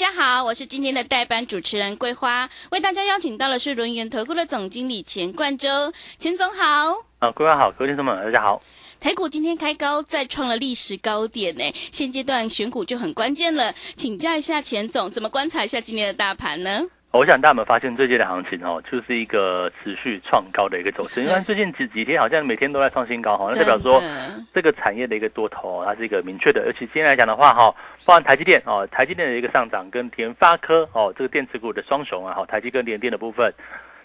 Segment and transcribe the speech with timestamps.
[0.00, 7.04] 家好，我是今天的代班主持人桂花，为大家邀请到的是轮源投顾的总经理钱冠洲，钱总好。
[7.18, 8.62] 啊，桂花好，各位听众们大家好。
[8.98, 16.80] 台股今天开高，再创了历史高点呢，现阶段选股就很关键了，请教一下钱总，怎么观察一下今天的大盘呢？
[17.12, 21.22] 我想大家有没有发现最近的行情哦，就是一个持续创高的一个走势。
[21.22, 24.00] 因为最近几几天好像每天都在创新高哈，那代表说
[24.54, 26.62] 这个产业的一个多头它是一个明确的。
[26.66, 33.52] 而且今天来讲的话哈，包含台积电哦，台积电的一个上涨跟联发科哦，这个电子股的双雄啊，哈，台积跟联电的部分。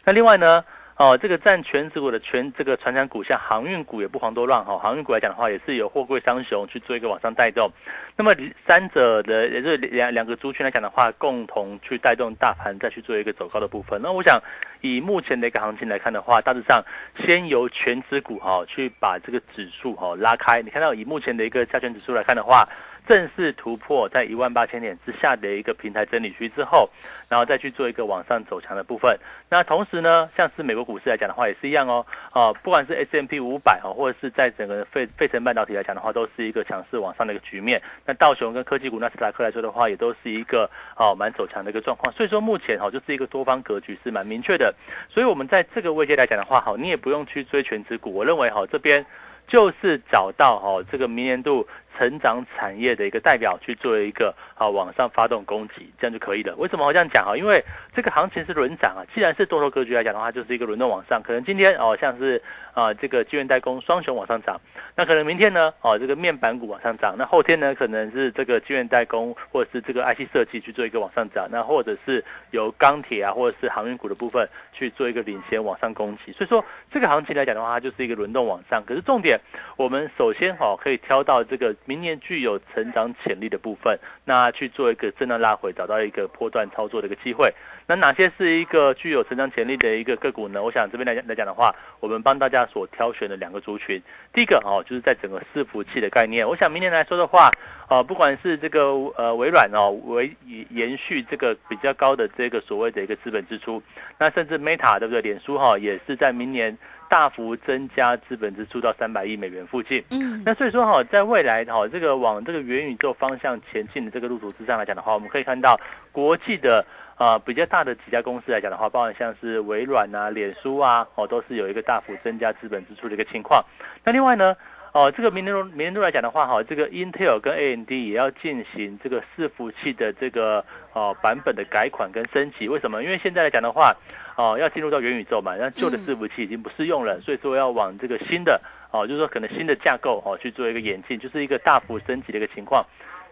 [0.04, 0.63] 那另外呢？
[0.98, 4.77] 哦，这个占全指股的全这个船产股，像航运股也不遑多让哈。
[4.77, 7.70] 航运股来讲的话，也是有货柜商雄去做一个往上带动。
[8.15, 8.34] 那么
[8.65, 13.99] 三者的也是两两个族群来讲的话，共同去带动大盘再去做一个走高的部分。
[14.02, 14.41] 那我想
[14.79, 16.82] 以目前的一个行情来看的话，大致上
[17.26, 20.62] 先由全指股哈去把这个指数哈拉开。
[20.62, 22.65] 你看到以目前的一个加权指数来看的话。
[23.08, 26.90] 正式突破在一万八千点之下的一个平台整理区之后，
[27.30, 29.18] 然后再去做一个往上走强的部分。
[29.50, 32.06] 那同时呢，像是美国股市来讲的话，也是一样哦。
[32.32, 37.82] 啊，不管是 S M P 五百啊，或者是在整个费费城半导体来讲的话，都是一个强势往上的一个局面。
[38.06, 42.12] 那道琼跟科技股、纳斯达克来说的话，也都是一个哦蛮走强的一个状况。
[42.14, 44.74] 所以说目前哦就是一个多方格局是蛮明确的。
[45.10, 48.14] 所以我们在这个位阶来讲的话，好，你也不用去追全指股。
[48.14, 49.06] 我认为哈这边
[49.48, 51.68] 就是找到哦这个明年度。
[51.98, 56.54] 成长产业的一个代表去做一个啊往上发动攻击，这样就可以了。
[56.57, 57.37] 为什么我这样讲啊？
[57.37, 57.63] 因为
[57.96, 58.99] 这个行情是轮涨啊。
[59.15, 61.21] 既然是多头格局来讲的话，就是一个轮动往上。
[61.24, 62.43] 可能今天哦像是
[62.74, 64.59] 啊这个资源代工双雄往上涨，
[64.96, 76.31] 那可能明天呢哦这个面板股往上涨，那后天呢可能是这个晶圆代工或者是这个 IC 设计去做一个往上涨，那或者是由钢铁啊或者是航运股的部分去做一个领先往上攻击。
[76.31, 78.84] 所以说这个行情来讲的话，它就是一个轮动往上。
[78.86, 79.40] 可是重点，
[79.78, 81.75] 我们首先哈可以挑到这个。
[81.88, 87.53] 明年具有成长潜力的部分，那去做一个震荡拉回，找到一个波段操作的一个机会。
[87.88, 90.63] 那哪些是一个具有成长潜力的一个个股呢？
[90.63, 94.01] 我想这边来讲来讲的话，我们帮大家所挑选的两个族群，
[94.34, 96.47] 第一个哦，就是在整个伺服器的概念。
[96.47, 97.51] 我想明年来说的话，
[97.88, 100.35] 呃，不管是这个呃微软哦，为
[100.69, 103.81] 延续这个比较高的这个所谓的一个资本支出，
[104.17, 105.22] 那甚至 Meta 对不对？
[105.22, 106.78] 脸书哈也是在明年。
[107.07, 110.03] 大幅增加资本支出到三百亿美元附近。
[110.09, 115.79] 嗯，那所以说哈，在未来哈，这个往这个元宇宙方向前进的这个路途之上来讲的话，我们可以看到
[116.12, 116.84] 国际的
[117.16, 123.64] 啊比较大的几家公司来讲的话，包含像是微软啊、脸书啊，哦，都是有一个大幅增加资本支出的一个情况。
[124.03, 124.56] 那另外呢？
[124.92, 132.70] 哦，这个明年度明年度来讲的话，哈，这个 Intel 跟 AMD 也要进行这个伺服器的这个哦版本的改款跟升级。
[132.70, 133.03] 为什么？
[133.03, 133.94] 因为现在来讲的话，
[134.38, 138.62] 哦，要进入到元宇宙嘛，那旧的伺服器已经不适用了，所以说要往这个新的
[138.92, 142.86] 哦，就是说可能新的架构哦去做一个演进，就是一个大幅升级的一个情况。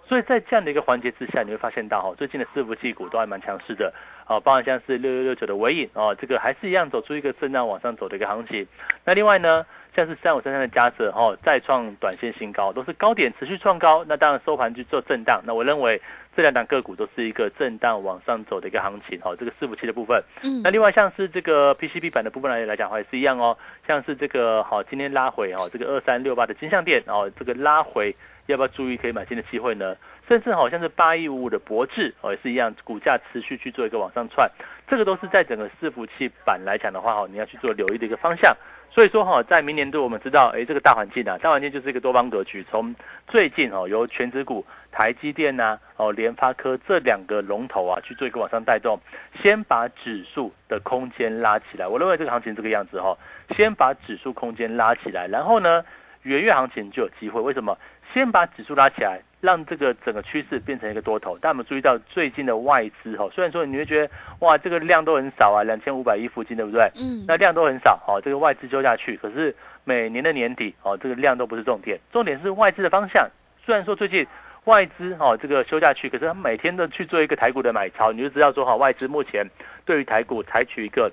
[0.07, 3.93] 所以在这样的一个环节之下，你会发现到哈，最近的伺服器股都还蛮强势的，
[4.27, 8.67] 哦，包含像是六六六九的尾影哦，这个还是一样走出一个震荡往上走的一个行情。
[9.05, 9.65] 那另外呢？
[9.95, 14.03] 像是三五三三的加者哈，再创短线新高，都是高点持续创高。
[14.07, 15.39] 那当然收盘去做震荡。
[15.45, 16.01] 那我认为
[16.35, 19.35] 这两档个股都是一个震荡往上走的一个行情哈。
[19.37, 23.55] 这个伺服器的部分，嗯，那另外像是这个 PCB 板的部分来来讲话也是一样哦。
[23.87, 28.15] 像是这个好，今天拉回哦，这个二三六八的金相店哦，这个拉回
[28.47, 29.95] 要不要注意可以买进的机会呢？
[30.27, 34.49] 甚至好像是八一五五的博智哦，也是一样，股价持续去做一个往上窜。
[34.87, 38.55] 这个都是在整个伺服器板来讲的话哈，你要去做留意的一个方向。
[38.89, 42.65] 所以说哈，在明年度我们知道，哎，这个大环境啊，大环境就是一个多方格局。
[42.69, 42.95] 从
[43.27, 48.97] 最近哦，由全指股、台积电呐、哦联发科这两个龙头啊，去做一个往上带动，
[49.41, 51.87] 先把指数的空间拉起来。
[51.87, 53.17] 我认为这个行情这个样子哈，
[53.57, 55.83] 先把指数空间拉起来，然后呢，
[56.21, 57.41] 元月行情就有机会。
[57.41, 57.75] 为什么？
[58.13, 59.19] 先把指数拉起来。
[59.43, 66.89] 让这个整个趋势变成一个多头，但我们注意到最近的外资哈，虽然说你会觉得哇，这个量都很少啊，两千五百亿附近，对不对？
[66.95, 73.29] 嗯，那量都很少，哦，这个外资收下去，可是每年的年底哦，这个量都不是重点，重点是外资的方向。
[73.65, 74.25] 虽然说最近
[74.63, 79.45] 外资哈这个休下去，可是他每天都去做一个台股的买超，你就知道说哈，外资目前
[79.83, 81.11] 对于台股采取一个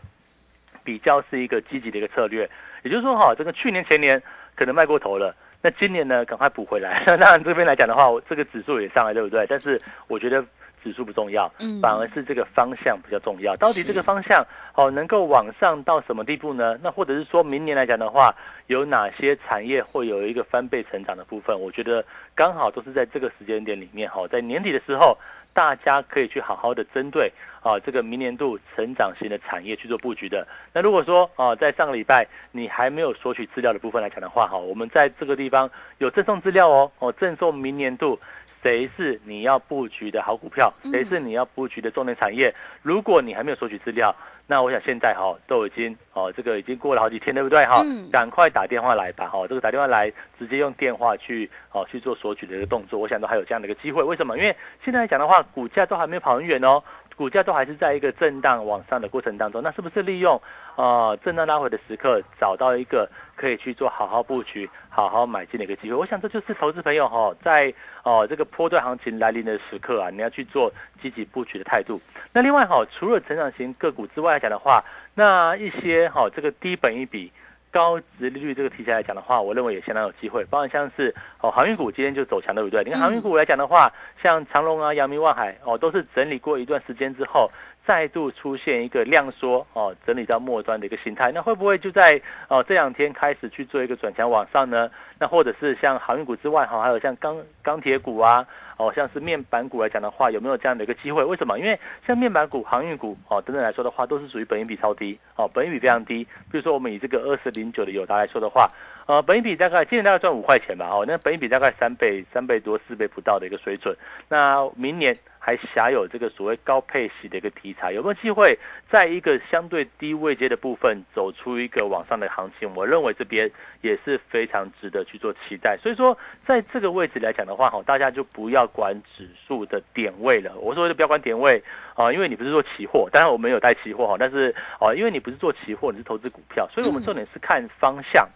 [0.84, 2.48] 比较是一个积极的一个策略，
[2.84, 4.22] 也就是说哈，这个去年前年
[4.54, 5.34] 可能卖过头了。
[5.62, 7.02] 那今年呢，赶快补回来。
[7.06, 9.46] 那当然这边来讲的话，我这个指数也上来，对不对？
[9.48, 10.42] 但是我觉得
[10.82, 13.54] 指数不重要，嗯，反而是这个方向比较重要。
[13.56, 14.42] 到底这个方向
[14.74, 16.78] 哦能够往上到什么地步呢？
[16.82, 18.34] 那或者是说明年来讲的话，
[18.68, 21.60] 有哪些产业会有一个翻倍成长的部分？
[21.60, 22.02] 我觉得
[22.34, 25.18] 刚好都是在这个时间点里面哈，在年底的时候，
[25.52, 27.32] 大家可以去好好的针对
[27.62, 30.46] 啊这个明年度成长型的产业去做布局的。
[30.72, 38.18] 那如果说啊在上个礼拜你还没有索取资料的部分来讲的话哈，我们在这个地方有赠送资料哦哦赠送明年度。
[38.62, 40.70] 谁是你要布局的好股票？
[40.92, 42.52] 谁是你要布局的重点产业？
[42.82, 44.14] 如果你还没有索取资料，
[44.50, 47.86] 那我想现在哈都已经哦，这个已经过了好几天，对不对哈？
[48.10, 54.02] 赶快打电话来吧，哈，这个打电话来直接用电话去哦去做索取的一个动作，我想都还有这样的一个机会。
[54.02, 54.36] 为什么？
[54.36, 56.82] 因为现在来讲的话，股价都还没有跑很远哦。
[57.20, 60.40] 股价都还是在一个震荡往上的过程当中，那是不是利用
[60.76, 63.06] 呃震荡拉回的时刻，找到一个
[63.36, 65.96] 可以去做好好布局、好好买进的一个机会？
[65.96, 67.74] 我想这就是投资朋友哈，在
[68.04, 70.72] 哦这个波段行情来临的时刻啊，你要去做
[71.02, 72.00] 积极布局的态度。
[72.32, 74.82] 那另外哈，除了成长型个股之外来讲的话，
[75.14, 77.30] 那一些哈这个低本一比。
[77.70, 80.44] 高值利率这个题材来讲的话，我认为也相当有机会。
[80.46, 82.82] 包括像是哦航运股今天就走强，对不对？
[82.84, 87.50] 你看航运股来讲的话，像长隆啊、阳明、万海哦，都是整理过一段时间之后，
[87.86, 91.30] 再度出现一个量缩哦，整理到末端的一个形态。
[91.32, 94.90] 那会不会就在哦这两天开始去做一个转强往上呢？
[95.18, 98.46] 那或者是像航运股之外哈，还有像钢钢铁股啊。
[98.80, 101.22] 哦，像是面板股来讲的话，有没有这样的一个机会？
[101.22, 101.58] 为什么？
[101.58, 106.24] 因为像面板股、航运股哦等等来说的话，都是属于本益比超低哦，本益比非常低。
[106.50, 108.70] 比如说我们以这个二四零九的友达来说的话。
[109.06, 113.96] 呃，本益比大概今年大概赚五块钱吧，哦，那本益比大概三倍、三倍多、四倍不到的一个水准。
[114.28, 118.58] 那明年还辖有这个所谓高配息的一个题材，有没有机会
[118.90, 122.70] 在一个相对低位阶的部分走出一个往上的行情？
[122.76, 123.50] 我认为这边
[123.80, 125.78] 也是非常值得去做期待。
[125.82, 126.16] 所以说，
[126.46, 130.54] 在这个位置来讲的话，哈，大家就不要管指数的点位了。
[130.58, 131.62] 我说的不要管点位
[131.94, 138.28] 啊，因为你不是做期货，当然我们有带期货哈，但是哦，因为你不是做期货，你是投资股票，所以我们重点是看方向。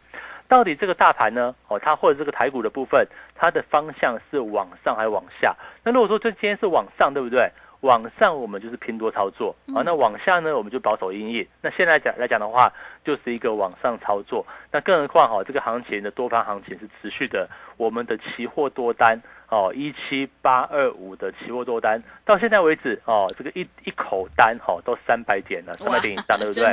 [0.49, 1.55] 到底这个大盘呢？
[1.69, 5.55] 哦，它或者这个台股的部分，它的方向是往上还是往下？
[5.83, 7.51] 那如果说这今天是往上，对不对？
[7.81, 11.47] 往上我们就是拼多操作啊，那往下呢，我们就保守阴影。
[11.61, 12.73] 那现在讲来讲的话，
[13.05, 14.47] 就是一个往上操作。
[14.73, 17.47] 那更何况哈，这个行情的多方行情是持续的，
[17.77, 19.21] 我们的期货多单
[19.51, 26.65] 哦，一七八二五的期货多单，到现在为止哦，这个一一口单哈都三百点了，三百点以上，对不对？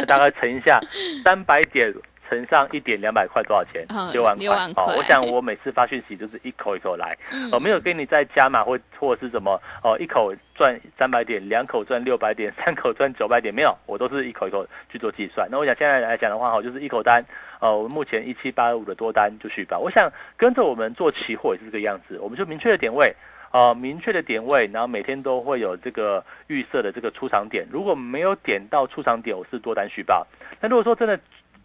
[0.00, 0.78] 那大概乘一下
[1.24, 1.90] 三百点。
[2.28, 3.86] 乘上一点两百块多少钱？
[4.12, 4.84] 六万块。
[4.84, 7.16] 哦，我想我每次发讯息都是一口一口来，
[7.52, 15.48] 我没有跟你再加码或或者是什么哦，一口赚三百点，两口赚六百点，三口赚九百点，没有，我都是一口一口去做计算。
[15.50, 17.24] 那我想现在来讲的话，哈，就是一口单，
[17.60, 19.78] 呃，我们目前一七八五的多单就续报。
[19.78, 23.14] 我想跟着我们做期货也是这个样子，我们就明确的点位，
[23.52, 27.66] 呃，明确的点位，然后每天都会有这个预设的这个出场点。
[27.70, 30.26] 如果没有点到出场点，我是多单续报。
[30.60, 31.18] 那如果说真的，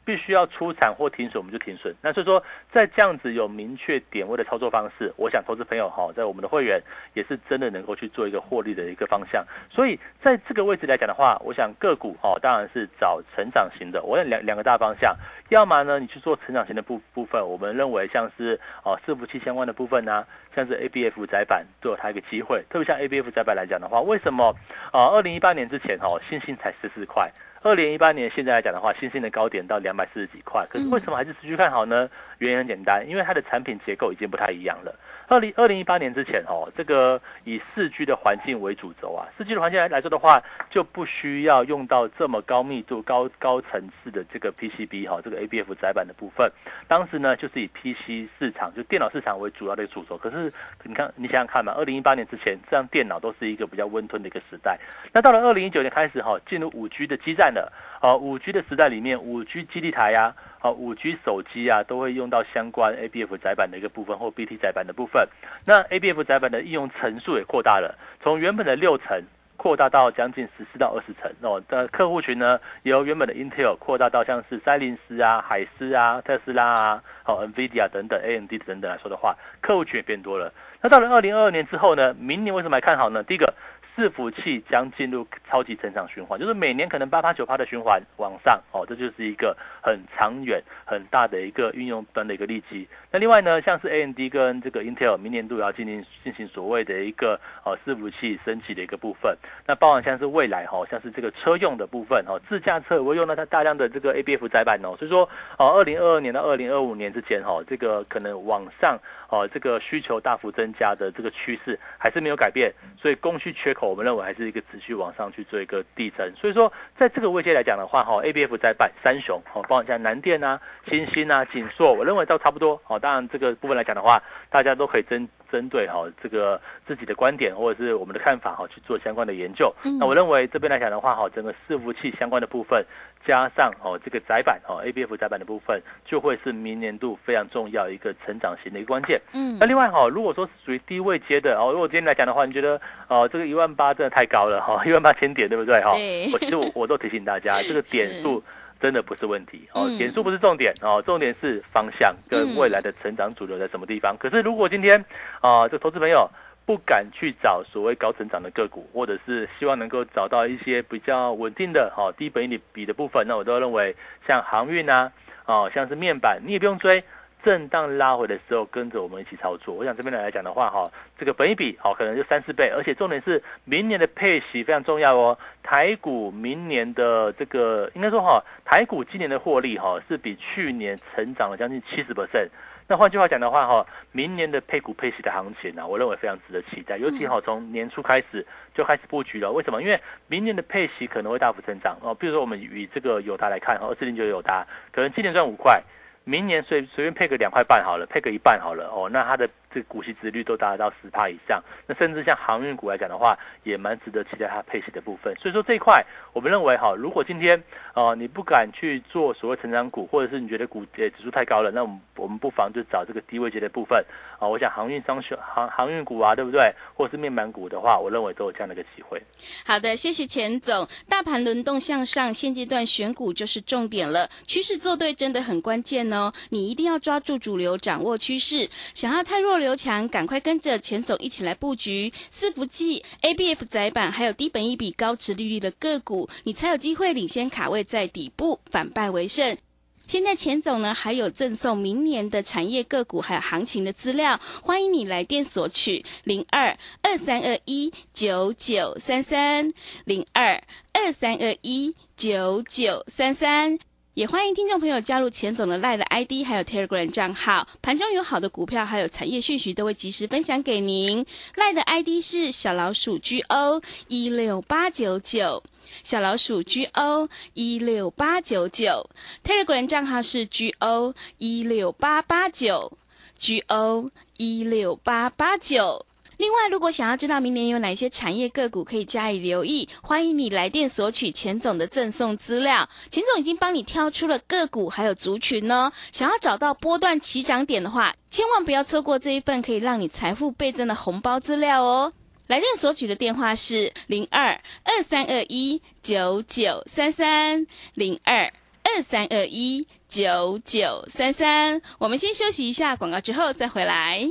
[0.06, 1.96] 必须要出产或停损，我们就停损。
[2.02, 6.82] 那所以说，在这样子有明确点位的操作方式，我想投资朋友哈，在我们的会员
[7.14, 9.46] 也是真的能够去做一个获利的一个方向。
[9.70, 14.04] 所以在这个位置来讲的话，我想个股哦，当然是找成长型的。
[14.04, 15.16] 我有两两个大方向，
[15.50, 22.64] 要么呢，你去做成长型的部部分，我们认为像是哦伺服器相关的部分呢，像是 A B F 窄板都有它一个机会。
[22.70, 24.54] 特别像 A B F 窄板来讲的话，为什么
[24.92, 25.08] 啊？
[25.14, 27.32] 二零一八年之前哦，星星才十四块。
[27.64, 32.10] 二零一八年现在来讲的话，新兴的高点到两百四十几块，可是为什么还是持续看好呢？
[32.40, 34.94] 原因很简单，因为它的产品结构已经不太一样了。
[35.28, 46.52] 二零二零一八年之前哦，这个以四 G 的环境为主轴啊，四 G 的环境来来说的话，就不需要用到这么高密度、高高层次的这个 PCB 哈，这个 ABF 载板的部分。
[46.88, 50.18] 当时呢，就是以 PC 市场，就电脑市场为主要的一个主轴。
[50.18, 50.52] 可是
[50.84, 54.78] 你看，你想想看嘛，二零一八年之前，这样电脑都是一个比较温吞的一个时代。
[55.12, 57.72] 那到了二零一九年开始哈，进入五 G 的基站了。
[58.02, 60.36] 哦，五 G 的时代里面，五 G 基地台呀。
[60.64, 65.28] 好，五 G 手机啊，都会用到相关 ABF 载板的一个部分或 BT 载板的部分。
[65.66, 69.22] 那 ABF 载板的应用层数也扩大了，从原本的六层
[69.58, 71.62] 扩大到将近十四到二十层哦。
[71.68, 80.54] 的客户群呢，由原本的 Intel 扩大到像是赛灵思啊、海思啊、特斯拉啊、好 NVIDIA 等等 AMD 等等来说的话，客户群也变多了。
[80.82, 83.22] 那到了二零二二年之后呢，明年为什么还看好呢？
[83.22, 83.54] 第一个。
[83.96, 92.88] 伺服器将进入超级成长循环，就是每年可能八趴九趴的循环往上哦，这就是一个很长远、很大的一个运用端的一个利基。
[93.12, 108.98] 那另外呢，像是 AMD 跟这个 Intel 明年度要进行进行所谓的一个呃伺服器升级的一个部分，那包含像是未来哈，像是这个车用的部分哈，自驾车会用到它大量的这个 ABF 载板哦，所以说哦，二零二二年到二零二五年之间哈，这个可能往上
[109.34, 112.72] 哦，这个需求大幅增加的这个趋势还是没有改变，
[113.02, 123.00] 所以供需缺口我们认为还是一个持续往上去做一个递增，所以说在这个位阶来讲的话哈，ABF 在办三雄哦，包括像南电啊、新兴啊、锦硕，我认为都差不多哦。
[123.00, 124.22] 当然这个部分来讲的话，
[124.52, 129.74] 大家都可以针针对哈这个自己的观点或者是我们的看法哈去做相关的研究。
[130.00, 132.86] 那我认为这边来讲的话哈，整个伺服器相关的部分
[133.26, 139.22] 加上哦这个窄板哦 ABF 窄板的部分，就会是明年度非常重要一个成长型的一个关键。
[139.34, 145.92] 嗯，那另外哈，如果说是属于低位接的哦，如果今天来讲的话，你觉得哦这个一万八真的太高了哈， 一万八千点对不对哈？
[146.34, 148.44] 我其实我我都提醒大家， 这个点数。
[148.82, 154.14] 真的不是问题哦，点数不是重点哦，重点是方向跟未来的成长主流在什么地方。
[154.20, 155.06] 可是如果今天
[155.40, 156.30] 啊，这投资朋友
[156.66, 163.96] 不敢去找所谓高成长的个股，或者是希望能够找到一些比较稳定的哈低本益比的部分，那我都认为
[164.28, 165.12] 像航运啊，
[165.46, 167.04] 哦像是面板，你也不用追。
[167.44, 169.76] 震荡拉回的时候，跟着我们一起操作。
[169.76, 170.90] 我想这边来讲的话，哈，
[171.20, 175.38] 这个本益比，好，可能就三四倍，而且重点是明年的配息非常重要哦。
[175.62, 182.48] 台股明年的这个，应该说哈，台股今年的获利哈，是比去年成长了将近七十 percent。
[182.94, 186.96] 那换句话讲的话，哈，明年的配股配息的行情呢，我认为非常值得期待。
[186.96, 188.46] 尤其好从年初开始
[188.76, 189.52] 就开始布局了。
[189.52, 189.82] 为什么？
[189.82, 192.14] 因为明年的配息可能会大幅增长哦。
[192.14, 195.82] 比如说我们以这个友达来看，二四零九友达，可能今年赚五块。
[196.24, 205.36] 明年随随便配个两块半好了，配个一半好了哦，那它的这股息值率都达到十趴以上，那甚至像航运股来讲的话，也蛮值得期待它配息的部分。
[205.38, 207.62] 所以说这一块，我们认为哈，如果今天
[207.94, 214.04] 呃你不敢去做所谓成长股，或者是你觉得股呃指数太高了，那我们我们不妨就找这个低位阶的部分
[214.40, 214.48] 啊。
[214.48, 216.74] 我想航运商选航航运股啊，对不对？
[216.94, 219.22] 或者是面板股的话，我认为都有这样的一个机会。
[219.66, 220.88] 好的，谢谢钱总。
[221.10, 226.12] 大盘轮动向上，现阶段选股就是重点了，趋势做对真的很关键。
[226.12, 228.70] 哦，你一定要抓住主流，掌握趋势。
[228.94, 239.58] 想要太弱刘强，赶快跟着钱总一起来布局伺服器、ABF 窄板，还有低本一笔高值利率的个股，你才有机会领先卡位在底部，反败为胜。
[240.06, 249.72] 现在钱总呢还有赠送明年的产业个股还有行情的资料，欢迎你来电索取零二二三二一九九三三
[250.04, 253.80] 零二二三二一九九三三。
[254.14, 261.26] 也欢迎听众朋友加入钱总的赖的 ID，还有 Telegram 账号，盘中有好的股票，还有产业讯息，都会及时分享给您。
[261.56, 265.64] 赖的 ID 是小老鼠 GO 一六八九九，
[266.04, 269.10] 小老鼠 GO 一六八九九
[269.44, 272.96] ，Telegram 账号是 GO 一六八八九
[273.36, 276.06] ，GO 一六八八九。
[276.44, 282.90] 另外，如果想要知道明年有哪些产业个股可以加以留意，欢迎你来电索取钱总的赠送资料。
[283.10, 285.90] 钱总已经帮你挑出了个股还有族群哦。
[286.12, 292.12] 想要找到波段起涨点的话，千万不要错过这一份可以让你财富倍增的红包资料哦。
[292.48, 298.52] 来电索取的电话是零二二三二一九九三三零二
[298.84, 301.82] 二三二一九九三三。
[301.98, 304.24] 我们先休息一下广告，之后再回来。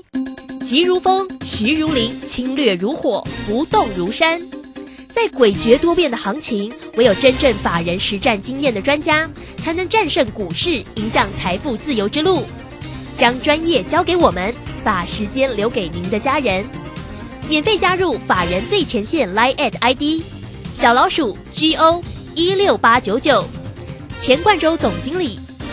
[0.65, 4.41] 急如风，徐如林，侵略如火，不动如山。
[5.09, 12.45] 在诡谲多变的行情，唯有真正法人实战经验的专家，才能战胜股市，迎向财富自由之路。
[13.17, 16.65] 将专业交给我们，把时间留给您的家人。
[17.49, 20.23] 免费加入法人最前线 Line at ID
[20.75, 22.05] 小老鼠 GO
[22.37, 23.45] 一六八九九，
[24.21, 25.41] 钱冠洲总经理，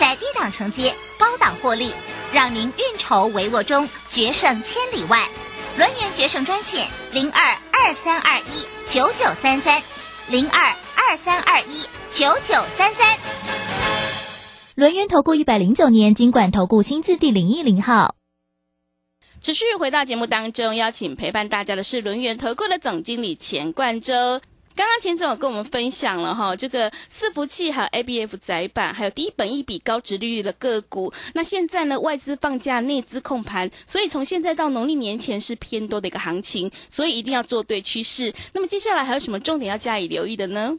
[0.00, 1.92] 在低档承接，高档获利。
[2.32, 5.28] 让您运筹帷幄中决胜千里外，
[5.76, 9.82] 轮源决胜专线零二二三二一九九三三
[10.30, 13.18] 零二二三二一九九三三。
[14.74, 18.14] 轮源投顾一百零九年金管投顾新字第零一零号。
[19.42, 24.40] 持续回到节目当中，邀请陪伴大家的是轮源投顾的总经理钱冠洲。
[24.76, 31.12] 刚刚钱总有跟我们分享了哈，这个伺服器还有 ABF 窄板，还有低本一比高值利率的个股。
[31.34, 38.32] 那现在呢，外资放假，内资控盘，所以从现在到农历年前是偏多的一个行情，所以一定要做对趋势。
[38.54, 40.78] 那么接下来还有什么重点要加以留意的呢？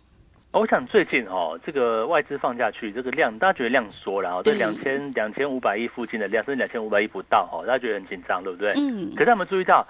[0.52, 8.74] 我想最近哦，这个外资放下去，这个量大家觉得量缩了哦，这两千两千五百亿附近的量，甚至两千五百亿不到哦，大家觉得很紧张，对不对？
[8.76, 9.14] 嗯。
[9.16, 9.86] 可是我们注意到。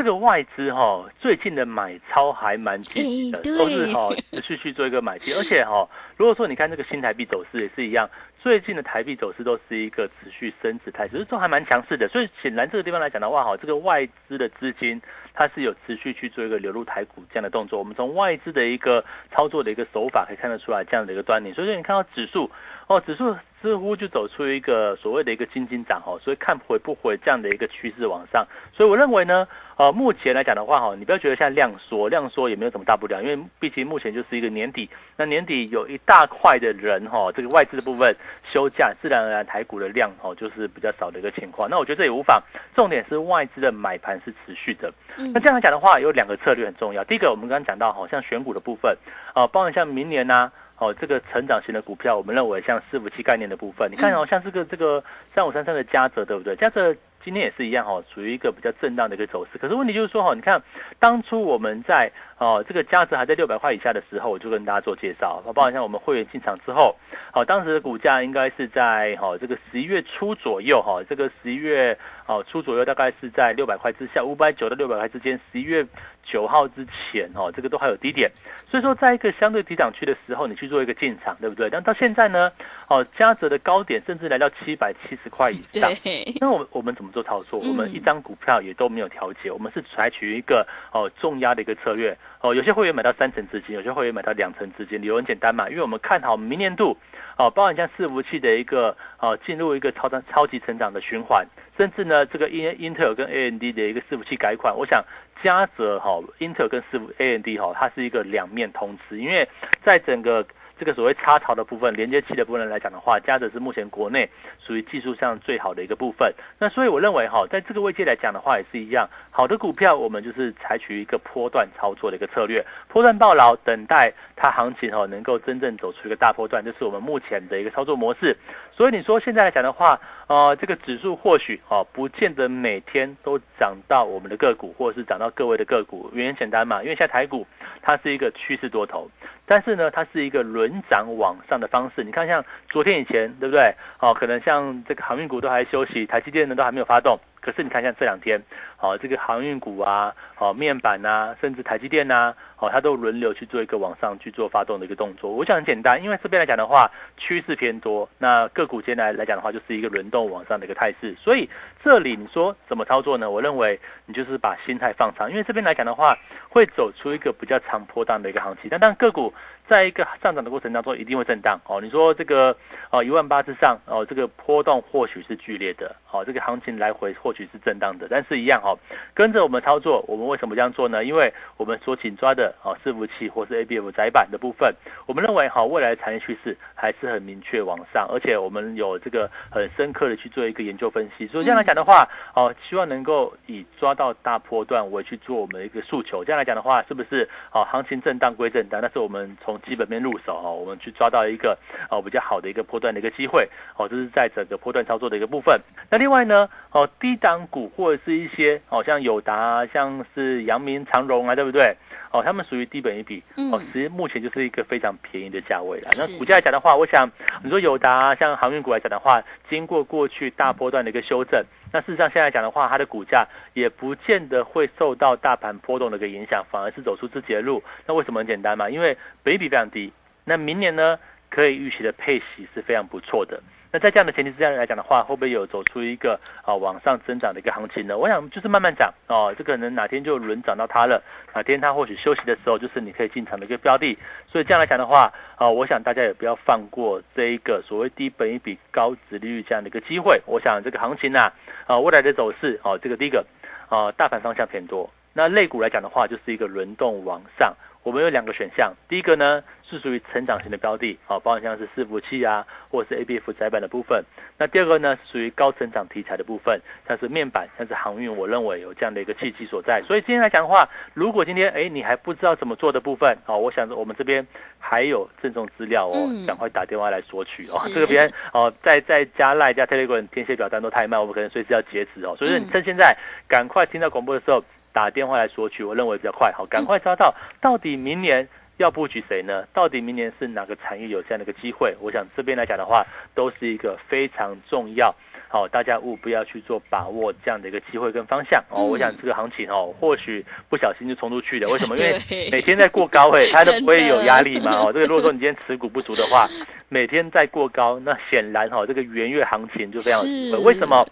[0.00, 8.08] 这个外资哈最近的买超还蛮积极的，都是哈持续去做一个买进， 而且哈如果说你看这个新台币走势也是一样，
[8.40, 12.08] 最近的台币走势都是一个持续升值态势，都还蛮强势的。
[12.08, 14.98] 所以显然这个地方来讲的话哈，这个外资的资金
[15.34, 17.78] 它是有持续去做一个流入台股这样的动作。
[17.78, 21.52] 我们从外资的一个操作的一个手法可以看得出来这样的一个端倪。
[21.52, 22.50] 所以说你看到指数
[22.86, 28.46] 哦，指数似乎就走出一个所谓的一个金金涨哦，所以看回不回这样的一个趋势往上。
[28.72, 29.46] 所以我认为呢。
[29.80, 38.14] 呃，目前来讲的话，哈，你不要觉得现在量缩，量缩也没有什么大不了，因为毕竟目前就是一个年底，那年底有一大块的人，哈，这个外资的部分
[38.44, 41.70] 休假，自然而然台股的量，哈，就是比较少的一个情况。
[41.70, 42.42] 那我觉得这也无妨，
[42.74, 44.92] 重点是外资的买盘是持续的。
[45.16, 47.02] 那这样来讲的话，有两个策略很重要。
[47.04, 48.94] 第一个，我们刚刚讲到，好像选股的部分，
[49.32, 56.56] 啊，包括像明年呢，哦，这个成长型的股票，我们认为像伺服器概念的部分，你看哦，像这个这个三五三三的嘉泽，对不对？
[56.56, 56.96] 嘉泽。
[57.22, 59.58] 今天也是一样哈，属于一个比较震荡的一个走势。
[59.58, 60.62] 可是问题就是说哈，你看
[60.98, 62.10] 当初我们在
[62.40, 66.96] 哦这个价值还在六百块以下的时候，我就跟大家做介绍，包括像我们会员进场之后，
[67.30, 75.38] 好当时的股价应该是在哈这个十一月初左右哈，这个十一月哦初左右大概是在六百块之下，五百九到六百块之间。
[75.52, 75.86] 十一月
[76.24, 78.30] 九号之前哦，这个都还有低点，
[78.70, 81.68] 所以说在一个相对低档区的时候，你去做一个进场，对不对？
[81.68, 82.50] 但到现在呢，
[82.88, 85.92] 哦嘉泽的高点甚至来到七百七十块以上，
[86.40, 87.10] 那我我们怎么？
[87.10, 92.54] 做操作，我们一张股票也都没有调节，我们是采取一个哦重压的一个策略哦。
[92.54, 96.96] 有些会员买到三成资金，有些会员买到两成资金，理由很简单嘛，因为我们看好明年度
[97.36, 105.04] 哦，包含像伺服器的一个哦进入一个超长超级成长的循环，甚至呢这个英英特尔跟 A N D 的一个伺服器改款，我想
[105.42, 109.48] 加泽哈英特尔跟伺服 A N D 哈，它是一个两面通吃，因为
[109.84, 110.46] 在整个。
[110.80, 114.26] 这个所谓插槽的部分、连接器的部分来讲的话，嘉泽是目前国内
[114.58, 116.32] 属于技术上最好的一个部分。
[116.58, 128.34] 那所以我认为哈，在这个位置来讲的话，也是一样，好的股票我们就是采取一个波段操作的一个策略，波段暴牢，等待它行情哈能够真正走出一个大波段，这是我们目前的一个操作模式。
[128.80, 137.46] 所以你说现在来讲的话，呃，这个指数或许哦不见得每天都涨到我们的个股，或者是涨到各位的个股，原因简单嘛，因为现在台股
[137.82, 139.10] 它是一个趋势多头。
[139.44, 142.02] 但是呢，它是一个轮涨往上的方式。
[142.02, 143.74] 你看，像昨天以前，对不对？
[143.98, 147.18] 哦，可能像这个航运股都还休息，台积电呢都还没有发动。
[147.42, 148.40] 可是你看，像这两天，
[148.80, 155.30] 哦，这个航运股啊，哦，面板呐，甚至台积电呐，哦，它都轮流去做一个往上去做发动的一个动作。
[155.30, 161.14] 我想很简单，因为这边来讲的话，趋势偏多，那个股间来来讲的话，就是一个轮动往上的一个态势。
[161.20, 161.48] 所以
[161.84, 163.30] 这里你说怎么操作呢？
[163.30, 166.16] 我认为你就是把心态放长，因为这边来讲的话，
[166.48, 168.68] 会走出一个比较长波荡的一个行情。
[168.70, 169.32] 但但个股。
[169.68, 171.80] 在一个上涨的过程当中，一定会震荡哦。
[171.80, 172.56] 你说这个
[172.90, 178.69] 哦一万八之上哦，这个波动或许是剧烈的，哦，这个行情来回或许是震荡的，但是一样哦，
[179.14, 181.04] 跟着我们操作，我们为什么这样做呢？
[181.04, 184.74] 因为我们所紧抓的哦伺服器或是 A B F 窄板的部分，
[185.06, 191.26] 我们认为哈未来的产业趋势还是很明确往上，而且我们有这个很深刻的去做一个研究分析。
[191.26, 196.24] 所以这样来讲的话，哦，希望能够以抓到大波段为去做我们的一个诉求。
[196.24, 201.58] 这样来讲的话，是不是哦行情震荡归震荡，但是我们从基本面入手哦，我们去抓到一个
[201.90, 205.60] 哦比较好的一个波段的一个机会哦，这是在整个波段操作的一个部分。
[205.90, 211.76] 那另外呢哦低档股或者是一些哦像友达、像是阳明、长荣啊，对不对？
[212.12, 215.90] 哦，他们属于低本一比哦，其实目前就是一个非常便宜的价位了。
[215.96, 217.08] 那股价来讲的话，我想
[217.44, 221.44] 你说友达像航运股来讲的话，经过过去大波段的一个修正。
[221.72, 227.62] 那事实上，现在讲的话，它的股价也不见得会受到大盘波动的一个影响，反而是走出自己的路。
[227.86, 228.68] 那为什么很简单嘛？
[228.68, 229.92] 因为本益比非常低。
[230.24, 233.40] 那明年呢，可以预期的配息是非常不错的。
[233.72, 237.96] 那在这样的前提之下来讲的话，会不会有走出一个啊往上增长的一个行情呢？
[237.96, 241.00] 我想就是慢慢涨哦，这可能哪天就轮涨到它了，
[241.32, 243.96] 哪天它或许休息的时候，就是你可以进场的一个标的。
[244.26, 250.20] 所以这样来讲的话，啊，我想大家也不要放过这一个所谓低本一比高值利率这样的一个机会。
[250.26, 251.32] 我想这个行情呢，
[251.66, 253.24] 啊，未来的走势哦，这个第一个
[253.68, 254.90] 啊，大盘方向偏多。
[255.12, 257.54] 那类股来讲的话，就是一个轮动往上。
[257.82, 264.04] 我们有两个选项，第一个呢是属于成长型的标的，啊，包含像是伺服器啊，或者是 A B F 窄板的部分。
[264.36, 269.82] 那第二个呢是属于高成长题材的部分，像是面板，像是航运，我认为有这样的一个契机所在。
[269.86, 274.26] 所以今天来讲的话，如果今天哎你还不知道怎么做的部分，哦，我想我们这边
[274.58, 277.56] 还有赠送资料哦，赶快打电话来索取哦。
[277.72, 282.14] 这个边哦，在在加赖加 Telegram 填写表单都太慢，我们可能随时要截止哦。
[282.18, 282.94] 所以你趁现在
[283.26, 284.44] 赶快听到广播的时候。
[284.72, 286.32] 打电话来索取，我认为比较快。
[286.32, 289.44] 好，赶快抓到，到底明年要布局谁呢？
[289.52, 291.74] 到底明年是哪个产业有这样的一个机会？
[291.80, 294.94] 我想这边来讲的话，都是一个非常重要。
[295.32, 298.64] 好，大家务不要去做把握这样的一个机会跟方向哦。
[298.64, 301.48] 我想这个行情哦，或许不小心就冲出去的。
[301.48, 301.76] 为什么？
[301.76, 302.00] 因为
[302.32, 304.56] 每天在过高哎，它都不会有压力嘛。
[304.58, 306.28] 哦，这个如果说你今天持股不足的话，
[306.68, 310.02] 每天在过高，那显然哈，这个元月行情就非常。
[310.42, 310.84] 为什么？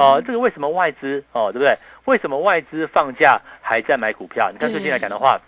[0.00, 1.76] 哦，这个为什么外资哦，对不对？
[2.06, 4.50] 为什么外资放假还在买股票？
[4.52, 5.40] 你看最近来讲的话，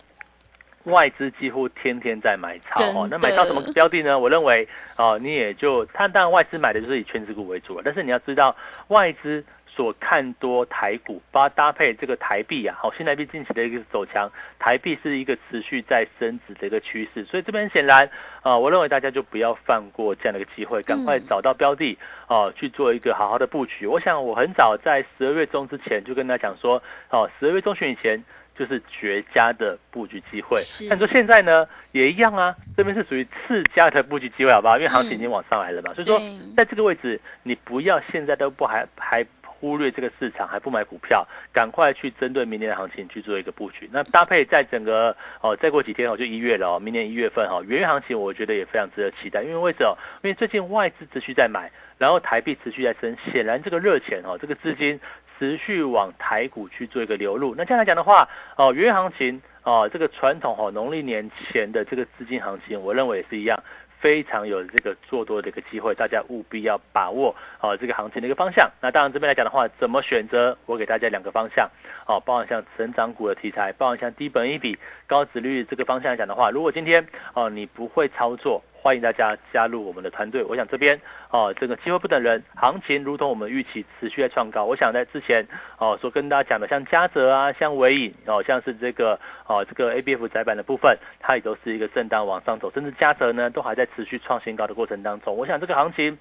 [0.86, 3.08] 外资几乎天天在买超哦。
[3.10, 4.18] 那买到什么标的呢？
[4.18, 7.82] 我认为哦，你也就它当然外资买的就是以全职股为主了。
[7.84, 8.56] 但是你要知道，
[8.88, 17.24] 外资所看多台股，包搭配这个台币啊，好，新台币近期的一个走强，台币是一个持续在升值的一个趋势。
[17.24, 18.08] 所以这边显然
[18.42, 21.98] 啊，我认为大家就不要放过这样的一个机会，赶快找到标的。
[22.28, 23.86] 哦，去做一个好好的布局。
[23.86, 28.20] 我想我很早在十二月中之前就跟大家讲说，哦，十二月中旬以前
[28.58, 30.58] 就是绝佳的布局机会。
[30.88, 34.76] 但说现在呢也一样啊，这边是属于次佳的布局机会，好不好？
[34.76, 35.92] 因为行情已经往上来了嘛。
[35.94, 36.20] 所以说，
[36.56, 43.88] 在这个位置，你不要现在都不还还忽略这个市场，还不买股票，赶快去针对明年的行情去做一个布局。
[43.92, 49.42] 那搭配在整个哦，再过几天哦，就一月了哦，明年一月份哈，元月行情我觉得也非常值得期待。
[49.42, 49.96] 因为为什么？
[50.22, 51.70] 因为最近外资持续在买。
[51.98, 55.00] 然后台币持续在升，显然这个热钱哦，这个资金
[55.38, 57.54] 持续往台股去做一个流入。
[57.56, 63.58] 那这样来讲的话，哦，元月行情哦，这个传统哦，农历年前的这个资金行情，我认为也是一样，
[64.00, 68.70] 非常有这个做多的一个机会，大家务必要把握哦这个行情的一个方向。
[68.80, 70.56] 那当然这边来讲的话，怎么选择？
[70.66, 71.68] 我给大家两个方向
[72.06, 78.62] 哦，包含像成长股的题材，包含像低本一比、高值率这个方向来讲的话，如果今天哦你不会操作。
[78.86, 80.44] 欢迎大家加入我们的团队。
[80.44, 80.96] 我想这边
[81.32, 84.64] 哦，这个机会不等人，行情如同我们预期持续在创高。
[84.64, 85.44] 我想在之前
[85.78, 89.18] 哦所跟大家讲的，像嘉泽啊，像伟影哦，像是这个
[89.48, 95.36] 哦这个 A B F 窄板的部分，它也都是一个震荡往上走，甚至嘉泽呢都还在持续创新高的过程当中。
[95.36, 96.16] 我想这个行情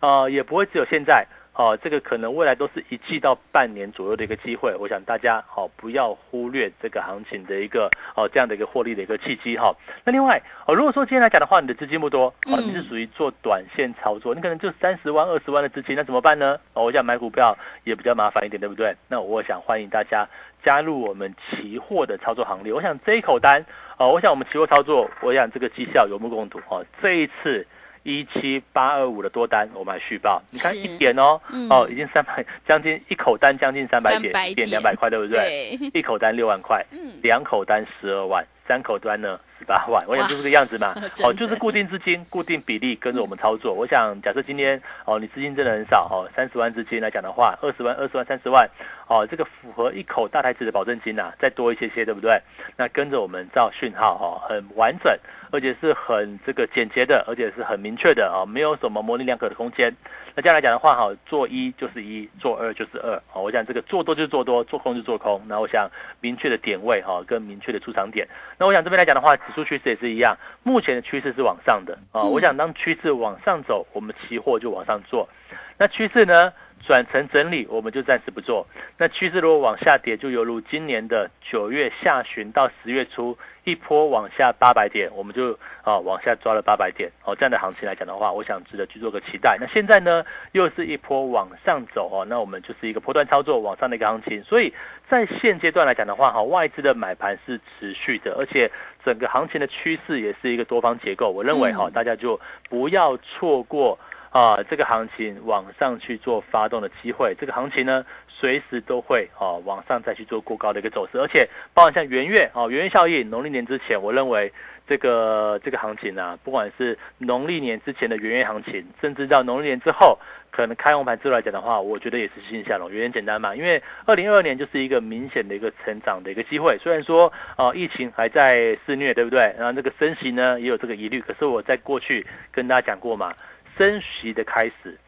[0.00, 1.26] 啊也不会只有现在。
[1.52, 9.74] 哦，这个可能未来都是一季到半年左右的一个机会，我想大家好不要忽略这个行情的一个哦这样的一个获利的一个契机哈。
[10.04, 16.56] 那另外哦，如果说今天来讲的话，你的资金不多，哦你是属于做短线操作，你可能就三十万、二十万的资金，那怎么办呢？
[16.72, 18.94] 哦，我想买股票也比较麻烦一点，对不对？
[19.08, 20.26] 那我想欢迎大家
[20.62, 22.72] 加入我们期货的操作行列。
[22.72, 23.62] 我想这一口单
[23.98, 26.82] 哦，我想我们期货操作，我想这个绩效有目共睹哦。
[27.02, 27.66] 这一次。
[28.02, 30.42] 一七八二五的多单，我们还续报。
[30.50, 35.78] 你看一点哦，哦，已经三百，将近一口单将近三百点，一点两百块，对不对？
[35.92, 36.84] 一口单六万块，
[37.22, 39.38] 两口单十二万，三口单呢？
[39.60, 40.92] 十八万， 我想就是这个样子嘛。
[41.22, 43.72] 哦，就是固定资金、固定比例跟着我们操作。
[43.72, 48.68] 我想，假设今天哦，你资金真的很少哦，三十万资金来讲的话，二十万、二十万、三十万，
[49.06, 52.40] 哦，这个符合一口大台子的保证金呐，再多一些些，对不对？
[52.76, 55.14] 那跟着我们照讯号哈，很完整，
[55.52, 59.94] 而且是很这个简洁的，而且是很明确的啊，没有什么模棱两可的空间。
[60.36, 65.42] 那这样来讲的话，哈，做一就是一，做二就是二，啊，我想这个做多就是做多，做空就做空。
[65.48, 68.28] 那我想明确的点位，哈，跟明确的出场点。
[68.56, 75.28] 那我想这边来讲的话，指数趋势也是一样，目前的趋势是往上的，啊，我想当趋势往上走，我们期货就往上做。
[75.76, 76.52] 那趋势呢？
[76.86, 78.66] 转成整理，我们就暂时不做。
[78.96, 87.10] 那趋势如果往下跌，就犹如今年的九月下旬到十月初一波往下八百点，我们就啊往下抓了八百点。
[87.24, 89.56] 哦，这样的行情来讲的话，我想值得去做个期待。
[89.60, 94.42] 那现在呢，又是一波往上走哦，那我们就是一个波段操作往上的一个行情。
[94.44, 94.72] 所以
[95.08, 98.70] 在现阶段来讲的话，哈，外资的买盘是持续的，而且
[99.04, 101.30] 整个行情的趋势也是一个多方结构。
[101.30, 103.98] 我认为哈，大家就不要错过。
[104.30, 114.52] 啊，这个行情往上去做发动的机会，这个行情呢，随时都会啊往上再去做过高的一个走势，而且包含像元月啊，元月效应，农历年之前，我认为
[114.90, 120.18] 这个这个行情啊，不管是农历年之前的元月行情，甚至到农历年之后，
[120.50, 129.54] 可能开红盘之后来讲的话，我觉得也是欣欣向荣，原因简单嘛，因为二零二二年就是一个明显的一个成长的一个机会，虽然说啊疫情还在肆虐，对不对？
[129.56, 133.32] 然后这个升息呢也有这个疑虑，可是我在过去跟大家讲过嘛。
[133.78, 134.98] 升息的开始，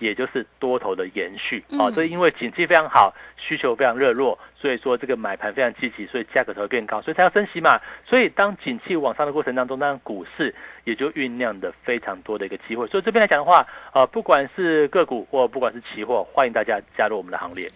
[0.00, 1.88] 也就是多头的延续啊。
[1.92, 7.80] 这因为景气非常好，需求非常热络，所以说这个买盘非常积极，所以价格才会变高，所以才要升息嘛。
[8.04, 12.86] 所以当景气往上的过程当中，当然股市也就酝酿的非常多的一个机会。
[12.88, 17.68] 所以这边来讲的话，呃，不管是个股或不管是期货，欢迎大家加入我们的行列。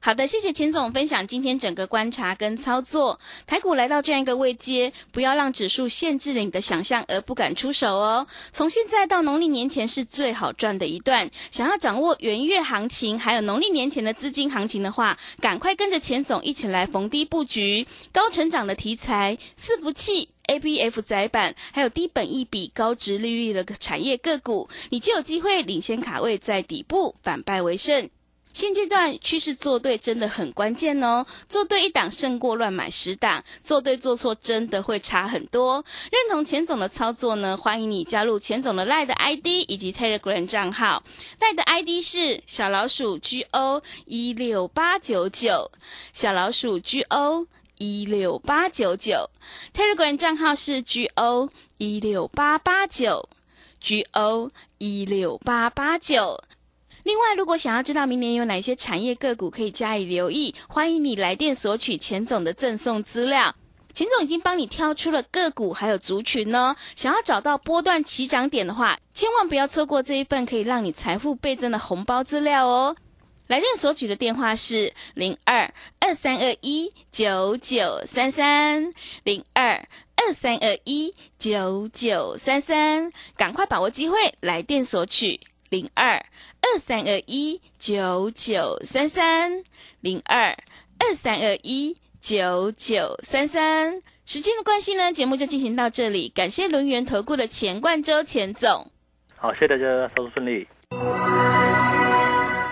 [0.00, 3.18] 好的，谢谢钱总分享今天整个观察跟操作。
[3.46, 8.26] 台股来到这样一个位阶，不要让指数限制了你的想象而不敢出手哦。
[8.52, 11.28] 从现在到农历年前是最好赚的一段。
[11.50, 28.08] 想要掌握元月行情，还有农历年前的资金行情的话，赶快跟着钱总一起来逢低布局高成长的题材、伺服器、A B F 窄板，还有低本益比、高值利率的产业个股，你就有机会领先卡位在底部，反败为胜。
[28.56, 35.84] 现阶段趋势做对真的很关键哦，做对一档胜过乱买十档，做对做错真的会差很多。
[36.10, 37.54] 认同钱总的操作呢？
[37.54, 41.04] 欢迎你加入钱总的 Line 的 ID 以及 Telegram 账号
[41.38, 45.70] ，Line 的 ID 是小老鼠 GO 一六八九九，
[46.14, 49.28] 小老鼠 GO 一六八九九
[49.74, 53.28] ，Telegram 账号是 GO 一六八八九
[53.82, 56.45] ，GO 一六八八九。
[57.06, 63.54] 另外，如果想要知道明年有哪些产业个股可以加以留意，欢迎你来电索取钱总的赠送资料。
[63.94, 66.74] 钱总已经帮你挑出了个股还有族群呢。
[66.96, 72.96] 想要找到波段起涨点的话，千万不要错过这一份可以让你财富倍增的红包资料哦。
[73.46, 78.90] 来电索取的电话是零二二三二一九九三三
[79.22, 86.24] 零二二三二一九九三三，赶快把握机会来电索取零二。
[86.62, 89.62] 二三二一九九三三
[90.00, 90.56] 零二
[90.98, 96.28] 二三二一九九三三，时间的关系呢，节目就进行到这里。
[96.34, 98.90] 感谢轮圆投顾的钱冠洲钱总，
[99.36, 100.66] 好，谢谢大家，操作顺利。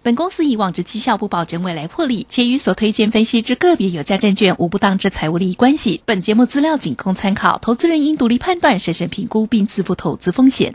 [0.03, 6.03] 本公司以往之绩效不保证未来获利，且与所推荐分析之个别有价证券无不当之财务利益关系。
[6.05, 10.75] 本节目资料仅供参考，投资人应独立判断、审慎评估并自负投资风险。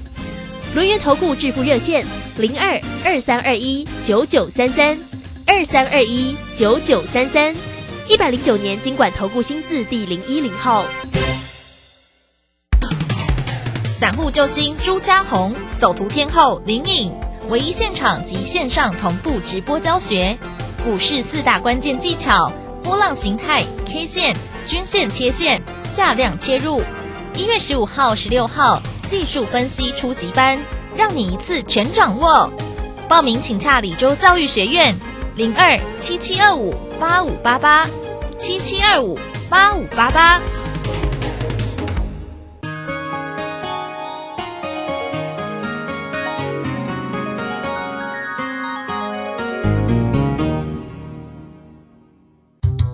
[0.73, 2.05] 轮源投顾致富热线
[2.37, 4.97] 零二二三二一九九三三
[5.45, 7.53] 二三二一九九三三
[8.07, 10.85] 一百零九年经管投顾新字第零一零号。
[13.99, 17.11] 散户救星朱家红，走图天后林颖，
[17.49, 20.37] 唯一现场及线上同步直播教学
[20.85, 22.49] 股市四大关键技巧：
[22.81, 24.33] 波浪形态、K 线、
[24.65, 26.81] 均线切线、价量切入。
[27.35, 28.81] 一月十五号、十六号。
[29.11, 30.57] 技术分析初级班，
[30.95, 32.49] 让你一次全掌握。
[33.09, 34.95] 报名请洽李州教育学院，
[35.35, 37.85] 零二七七二五八五八八
[38.39, 39.19] 七七二五
[39.49, 40.39] 八五八八。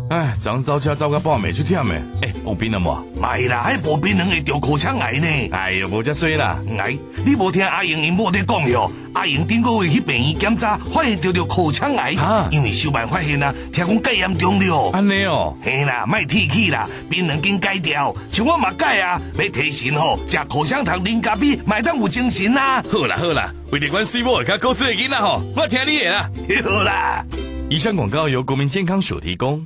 [0.10, 2.02] 哎，昨早车走到半暝出忝诶！
[2.22, 3.20] 哎，有病了无？
[3.20, 5.28] 买啦，还无病人会得口腔癌呢。
[5.52, 6.58] 哎呦，无遮衰啦！
[6.80, 8.90] 哎，你无听阿英因某在讲哟？
[9.14, 12.16] 阿英顶个月去病院检查，发现得着口腔癌，
[12.52, 14.92] 因为小办发现啊，听讲戒严重了。
[14.94, 22.82] 安尼哦，嘿啦，卖提起啦，病人经戒掉，像我嘛戒啊，要提神吼，食口香糖、零咖啡，买当有精神啦。
[22.90, 26.30] 好啦好啦，为了关心我甲高智的囡仔吼，我听你的啦。
[26.64, 27.26] 好啦，
[27.70, 29.66] 以上广告由国民健康署提供。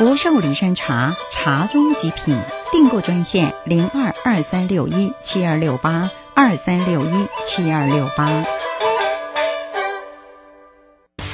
[0.00, 2.34] 福寿梨山茶，茶中极品。
[2.72, 8.26] 订购专线零二二三六一七二六八二三六一七二六八。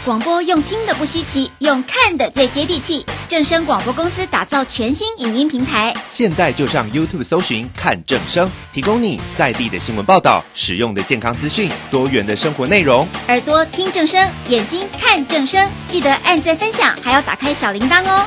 [0.05, 3.07] 广播用听的不稀奇，用看的最接地气。
[3.29, 13.07] 正声广播公司打造全新影音平台，现在就上 YouTube 搜寻看正声，提供你在地的新闻报道、使用的健康资讯、多元的生活内容。
[13.29, 18.27] 耳朵听正声，眼睛看正声，记得按赞分享，还要打开小铃铛哦。